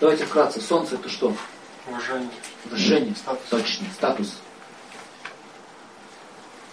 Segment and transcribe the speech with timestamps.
[0.00, 0.60] Давайте вкратце.
[0.60, 1.36] Солнце это что?
[1.86, 2.30] Уважение.
[2.64, 3.14] Уважение.
[3.14, 3.46] Статус.
[3.50, 3.86] Точно.
[3.94, 4.38] Статус.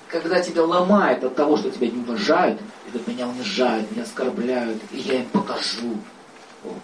[0.07, 4.99] Когда тебя ломает от того, что тебя не уважают, говорят, меня унижают, меня оскорбляют, и
[4.99, 5.97] я им покажу.
[6.63, 6.77] Вот.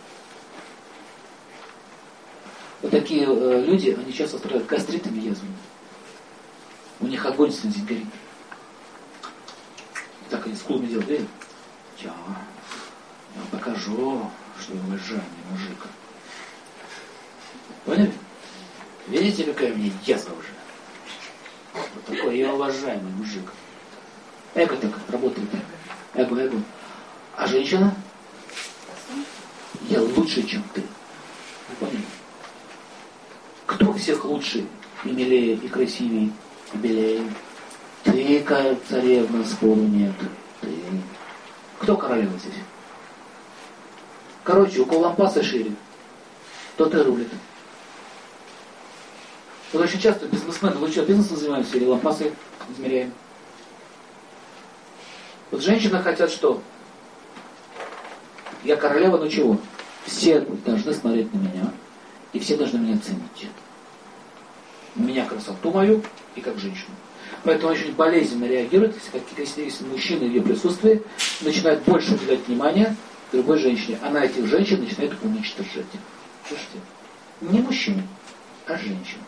[2.91, 5.55] Такие э, люди, они часто страдают гастритами язвами.
[6.99, 8.05] У них огонь снизу горит.
[10.27, 11.29] И так они с клубами делают, видите?
[12.01, 12.13] Я,
[13.35, 14.29] я покажу,
[14.59, 15.77] что я уважаемый мужик.
[17.85, 18.11] Поняли?
[19.07, 20.47] Видите, какая у меня язва уже?
[21.73, 23.51] Вот такой я уважаемый мужик.
[24.55, 25.49] Эго так работает.
[26.13, 26.61] Эго, эго.
[27.35, 27.93] А женщина?
[29.89, 30.83] Я лучше, чем ты.
[31.79, 32.03] Поняли?
[33.65, 34.65] Кто всех лучше,
[35.03, 36.31] и милее, и красивее,
[36.73, 37.23] и белее?
[38.03, 40.13] Ты, царевна, спору нет.
[40.61, 40.69] Ты.
[41.79, 42.61] Кто королева здесь?
[44.43, 45.71] Короче, у кого лампасы шире,
[46.77, 47.29] тот и рулит.
[49.73, 52.31] Вот очень часто бизнесмены, вы что, бизнесом занимаемся или лампасы
[52.69, 53.11] измеряем?
[55.49, 56.61] Вот женщины хотят что?
[58.63, 59.57] Я королева, но чего?
[60.05, 61.73] Все должны смотреть на меня,
[62.33, 63.49] и все должны меня ценить.
[64.95, 66.03] Меня красоту мою
[66.35, 66.91] и как женщину.
[67.43, 71.01] Поэтому очень болезненно реагирует, если, если, если мужчина в ее присутствии
[71.41, 72.95] начинает больше уделять внимания
[73.31, 73.97] другой женщине.
[74.03, 75.87] Она этих женщин начинает уничтожать.
[76.47, 76.79] Слушайте,
[77.41, 78.03] не мужчина,
[78.67, 79.23] а женщина.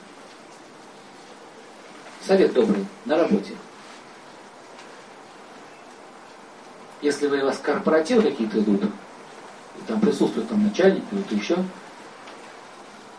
[2.27, 3.53] Совет добрый на работе.
[7.01, 11.57] Если вы, у вас корпоративы какие-то идут, и там присутствует там начальник, кто-то еще,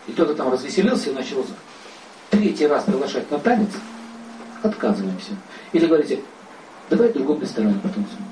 [0.09, 1.47] и кто-то там развеселился и начал
[2.31, 3.71] третий раз приглашать на танец,
[4.65, 5.37] отказываемся.
[5.73, 6.21] Или говорите,
[6.91, 8.27] давай в другом ресторане потанцуем.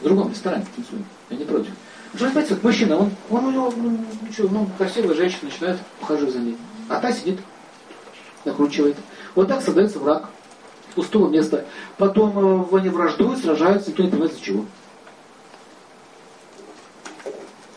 [0.00, 1.04] В другом ресторане танцуем.
[1.28, 1.72] Я не против.
[2.14, 3.98] Вот мужчина, он, он у него, ну,
[4.32, 6.58] что, ну, красивая женщина начинает ухаживать за ней.
[6.88, 7.40] А та сидит,
[8.44, 8.96] накручивает.
[9.34, 10.28] Вот так создается враг
[10.94, 11.64] пустого места.
[11.96, 14.66] Потом э, они враждуют, сражаются, никто не понимает, за чего.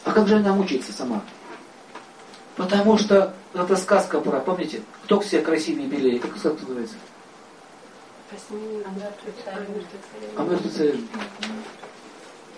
[0.04, 1.22] А как же она мучается сама?
[2.58, 6.20] Потому что это сказка про, помните, кто все красивее и белее?
[6.20, 6.96] Как сказка называется?
[10.36, 10.98] А мертвый царь.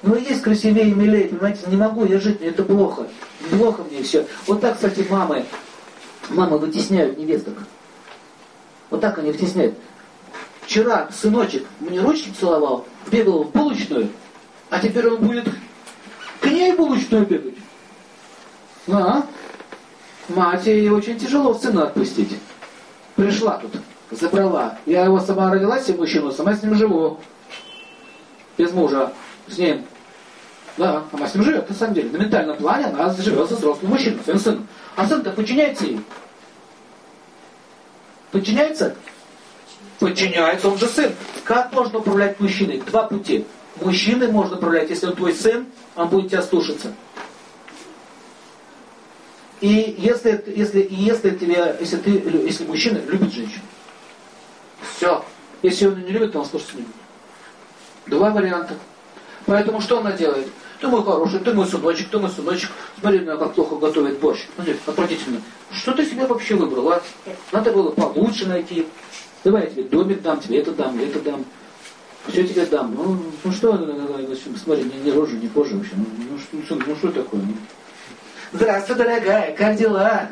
[0.04, 3.08] Ну есть красивее и милее, понимаете, не могу я жить, мне это плохо.
[3.50, 4.28] Плохо мне все.
[4.46, 5.46] Вот так, кстати, мамы,
[6.30, 7.56] мамы вытесняют невесток.
[8.90, 9.76] Вот так они вытесняют.
[10.62, 14.10] Вчера сыночек мне ручки целовал, бегал в булочную,
[14.70, 15.50] а теперь он будет
[16.42, 17.56] к ней булочную бегать.
[18.88, 19.26] А?
[20.30, 22.38] Мать ей очень тяжело сына отпустить.
[23.16, 23.72] Пришла тут,
[24.12, 24.78] забрала.
[24.86, 27.20] Я его сама родилась, и мужчину, сама с ним живу.
[28.58, 29.14] Без мужа
[29.50, 29.86] с ним.
[30.78, 32.10] Да, она с ним живет, на самом деле.
[32.12, 34.68] На ментальном плане она живет со взрослым мужчиной, своим сыном.
[34.96, 36.00] А сын-то подчиняется ей.
[38.32, 38.96] Подчиняется?
[40.00, 41.12] Подчиняется, он же сын.
[41.44, 42.80] Как можно управлять мужчиной?
[42.82, 43.46] Два пути.
[43.82, 45.66] Мужчиной можно управлять, если он твой сын,
[45.96, 46.94] он будет тебя слушаться.
[49.60, 53.64] И если, если, если, тебе, если, ты, если мужчина любит женщину,
[54.96, 55.26] все.
[55.64, 56.96] Если он не любит, то он слушаться не будет.
[58.06, 58.76] Два варианта.
[59.48, 60.48] Поэтому что она делает?
[60.80, 62.70] Ты мой хороший, ты мой сыночек, ты мой сыночек.
[63.00, 64.42] Смотри, меня как плохо готовит борщ.
[64.56, 65.42] Смотри, отвратительно.
[65.72, 67.02] Что ты себе вообще выбрала?
[67.54, 68.86] Надо было получше найти.
[69.46, 71.46] Давай я тебе домик дам, тебе это дам, это дам.
[72.28, 72.94] Все тебе дам.
[72.94, 73.74] Ну, ну что,
[74.62, 75.94] смотри, ни, ни рожи, ни кожи вообще.
[75.96, 77.40] Ну, ну, ну, сын, ну что такое?
[77.40, 77.54] Ну?
[78.52, 80.28] Здравствуй, дорогая, как дела?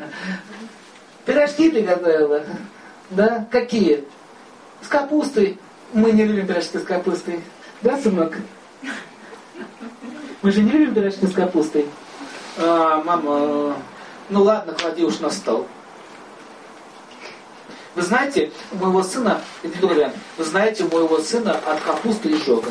[1.24, 2.44] Пирожки приготовила.
[3.10, 3.48] Да?
[3.50, 4.04] Какие?
[4.82, 5.58] С капустой.
[5.94, 7.40] Мы не любим пирожки с капустой.
[7.80, 8.36] Да, сынок?
[10.42, 11.86] Мы же не любим пирожки с капустой.
[12.58, 13.76] А, мама,
[14.28, 15.66] ну ладно, клади уж на стол.
[17.94, 22.70] Вы знаете, у моего сына, вы знаете, у моего сына от капусты изжога.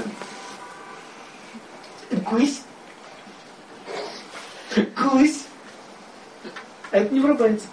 [2.11, 2.61] Гусь.
[4.95, 5.45] Гусь.
[6.91, 7.68] А это не врубается.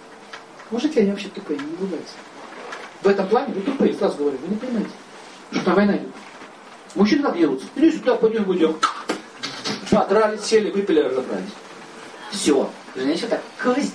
[0.71, 2.15] Можете они вообще тупые, не врубаются.
[3.03, 4.89] В этом плане вы тупые, сразу говорю, вы не понимаете,
[5.51, 6.09] что там война идет.
[6.95, 7.67] Мужчины набьются.
[7.75, 8.75] Иди сюда, пойдем, будем.
[9.93, 11.51] Подрались, сели, выпили, разобрались.
[12.31, 12.69] Все.
[12.95, 13.93] Женщина так, кость.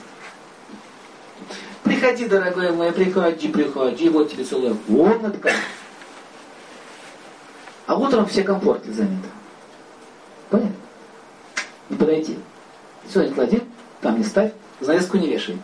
[1.82, 5.50] Приходи, дорогой мой, приходи, приходи, вот тебе целая комнатка.
[7.86, 9.28] А утром все комфорты заняты.
[10.50, 10.76] Понятно?
[11.88, 12.38] Не подойти.
[13.12, 13.62] Сегодня клади,
[14.00, 15.58] там не ставь, занавеску не вешай.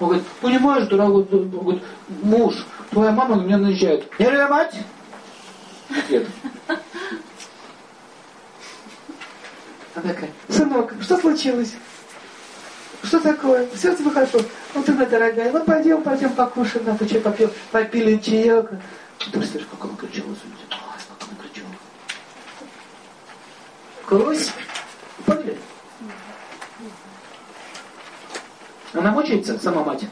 [0.00, 1.82] Он говорит, понимаешь, дорогой, говорит,
[2.22, 2.54] муж,
[2.90, 4.18] твоя мама на меня наезжает.
[4.18, 4.76] Не мать?
[5.90, 6.26] Ответ.
[9.94, 11.74] Она такая, сынок, что случилось?
[13.02, 13.68] Что такое?
[13.74, 14.40] Все тебе хорошо?
[14.74, 18.70] Ну ты, моя дорогая, ну пойдем, пойдем покушаем, на что попьем, попили чаек.
[19.18, 20.78] Ты представляешь, как она кричала, смотрите, ой,
[21.18, 21.68] как она кричала.
[24.06, 24.48] Кровь.
[25.26, 25.58] Поняли?
[28.94, 30.04] Она мучается, сама мать.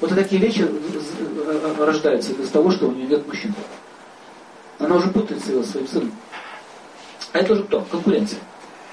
[0.00, 0.66] Вот такие вещи
[1.78, 3.54] рождаются из того, что у нее нет мужчин.
[4.78, 6.12] Она уже путается его своим сыном.
[7.32, 7.82] А это уже кто?
[7.82, 8.40] Конкуренция.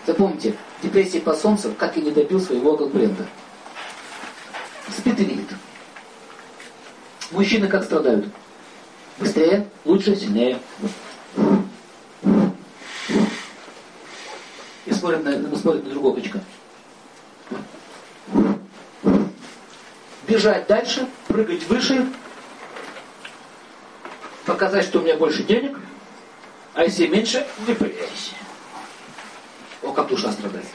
[0.05, 3.25] Запомните, депрессии по солнцу, как и не добил своего конкурента.
[4.89, 5.49] Спит и видит.
[7.31, 8.25] Мужчины как страдают?
[9.17, 10.59] Быстрее, лучше, сильнее.
[14.85, 16.39] И смотрят на, смотрят на другого качка.
[20.27, 22.07] Бежать дальше, прыгать выше,
[24.45, 25.77] показать, что у меня больше денег,
[26.77, 28.35] а если меньше, депрессия.
[29.81, 30.67] О, как душа страдает.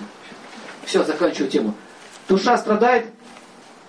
[0.85, 1.75] Все, заканчиваю тему.
[2.29, 3.07] Душа страдает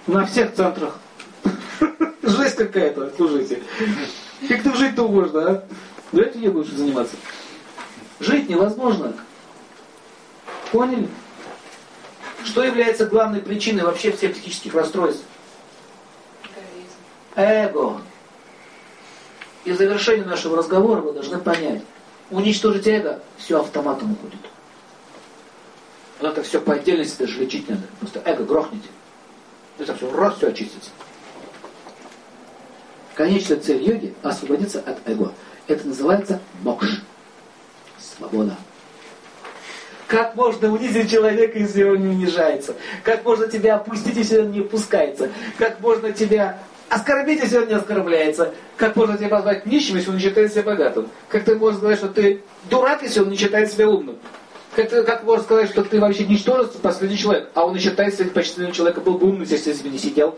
[0.06, 1.00] на всех центрах.
[2.22, 3.64] Жесть какая-то, слушайте.
[4.48, 5.64] Как ты жить-то можно, а?
[6.12, 7.16] Давайте не будешь заниматься.
[8.20, 9.16] Жить невозможно.
[10.72, 11.10] Поняли?
[12.46, 15.24] Что является главной причиной вообще всех психических расстройств?
[17.36, 18.00] Эго.
[19.66, 21.82] И в завершении нашего разговора вы должны понять,
[22.30, 24.40] уничтожить эго, все автоматом уходит.
[26.20, 27.84] Вот это все по отдельности даже лечить надо.
[28.00, 28.88] Просто эго грохните.
[29.78, 30.92] Это все раз, все очистится.
[33.16, 35.34] Конечная цель йоги– освободиться от эго.
[35.68, 37.02] Это называется мокш.
[38.00, 38.56] Свобода.
[40.08, 42.76] Как можно унизить человека, если он не унижается?
[43.04, 45.32] Как можно тебя опустить, если он не опускается?
[45.58, 46.60] Как можно тебя
[47.60, 48.54] он не оскорбляется?
[48.78, 51.10] Как можно тебя позвать нищим, если он не считает себя богатым?
[51.30, 54.18] Как ты можешь сказать, что ты дурак, если он не считает себя умным?
[54.76, 58.16] Как, ты, как можно сказать, что ты вообще ничтожество, последний человек, а он и считает
[58.16, 60.38] себя почтенным человеком, был бы умным, если бы не сидел?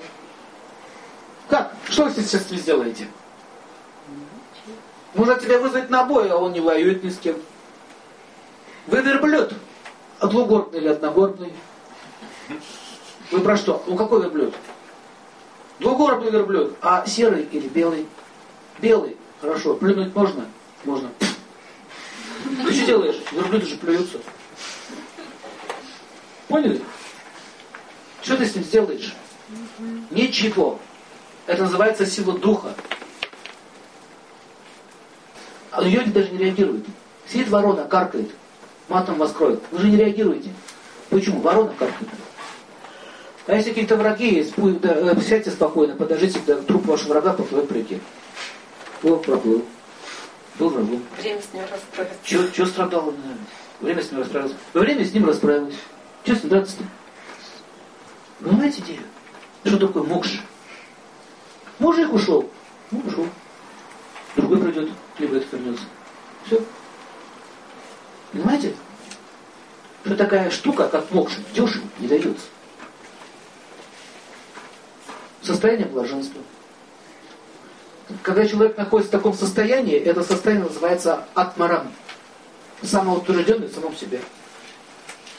[1.48, 1.74] Как?
[1.90, 3.08] Что вы сейчас сделаете?
[5.14, 7.36] Можно тебя вызвать на бой, а он не воюет ни с кем.
[8.88, 9.54] Вы верблюд.
[10.20, 11.54] А или одногорбный?
[13.32, 13.84] Вы про что?
[13.88, 14.54] Ну какой верблюд?
[15.80, 16.76] Двугорбный верблюд.
[16.82, 18.06] А серый или белый?
[18.80, 19.18] Белый.
[19.42, 19.76] Хорошо.
[19.76, 20.46] Плюнуть можно?
[20.84, 21.10] Можно.
[22.66, 23.22] Ты что делаешь?
[23.32, 24.20] Верблюды же плюются.
[26.48, 26.82] Поняли?
[28.22, 29.16] Что ты с ним сделаешь?
[30.10, 30.80] Ничего.
[31.46, 32.74] Это называется сила духа.
[35.72, 36.86] А люди даже не реагируют.
[37.28, 38.32] Сидит ворона, каркает,
[38.88, 39.62] матом вас кроет.
[39.72, 40.54] Вы же не реагируете.
[41.10, 41.42] Почему?
[41.42, 42.10] Ворона каркает.
[43.48, 47.74] А если какие-то враги есть, да, сядьте спокойно, подождите, да, труп вашего врага поплывет по
[47.74, 48.00] реке.
[49.04, 49.64] О, проплыл.
[50.58, 51.04] Был врагом.
[51.18, 52.18] Время с ним расправиться.
[52.24, 53.14] Чего, чего страдал?
[53.82, 54.56] Время с ним расправилось.
[54.74, 55.76] Время с ним расправилось.
[56.24, 56.84] Чего драться-то?
[58.40, 59.02] Понимаете идею?
[59.64, 60.42] Что такое мокш?
[61.78, 62.50] Мужик ушел.
[62.90, 63.28] Ну, ушел.
[64.36, 64.90] Другой придет,
[65.20, 65.86] либо это вернется.
[66.46, 66.64] Все.
[68.32, 68.74] Понимаете?
[70.04, 72.48] Что такая штука, как мокша, дешево не дается.
[75.46, 76.42] Состояние блаженства.
[78.24, 81.92] Когда человек находится в таком состоянии, это состояние называется атмарам.
[82.82, 84.22] Самоутвержденный в самом себе.